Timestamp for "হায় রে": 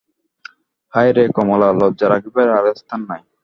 0.93-1.23